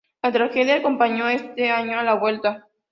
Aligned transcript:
La 0.23 0.31
tragedia 0.31 0.77
acompañó 0.77 1.29
este 1.29 1.69
año 1.69 1.99
a 1.99 2.03
la 2.03 2.15
"Vuelta". 2.15 2.67